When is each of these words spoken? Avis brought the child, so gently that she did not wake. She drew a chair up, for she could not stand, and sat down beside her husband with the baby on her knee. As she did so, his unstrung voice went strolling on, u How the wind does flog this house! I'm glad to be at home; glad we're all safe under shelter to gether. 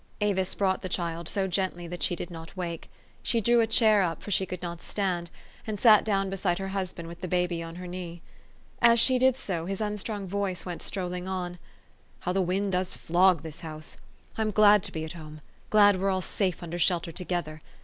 Avis 0.19 0.55
brought 0.55 0.81
the 0.81 0.89
child, 0.89 1.29
so 1.29 1.47
gently 1.47 1.85
that 1.85 2.01
she 2.01 2.15
did 2.15 2.31
not 2.31 2.57
wake. 2.57 2.89
She 3.21 3.39
drew 3.39 3.59
a 3.59 3.67
chair 3.67 4.01
up, 4.01 4.23
for 4.23 4.31
she 4.31 4.47
could 4.47 4.63
not 4.63 4.81
stand, 4.81 5.29
and 5.67 5.79
sat 5.79 6.03
down 6.03 6.27
beside 6.27 6.57
her 6.57 6.69
husband 6.69 7.07
with 7.07 7.21
the 7.21 7.27
baby 7.27 7.61
on 7.61 7.75
her 7.75 7.85
knee. 7.85 8.23
As 8.81 8.99
she 8.99 9.19
did 9.19 9.37
so, 9.37 9.67
his 9.67 9.79
unstrung 9.79 10.27
voice 10.27 10.65
went 10.65 10.81
strolling 10.81 11.27
on, 11.27 11.51
u 11.53 11.57
How 12.21 12.33
the 12.33 12.41
wind 12.41 12.71
does 12.71 12.95
flog 12.95 13.43
this 13.43 13.59
house! 13.59 13.97
I'm 14.39 14.49
glad 14.49 14.81
to 14.85 14.91
be 14.91 15.05
at 15.05 15.13
home; 15.13 15.39
glad 15.69 16.01
we're 16.01 16.09
all 16.09 16.19
safe 16.21 16.63
under 16.63 16.79
shelter 16.79 17.11
to 17.11 17.23
gether. 17.23 17.61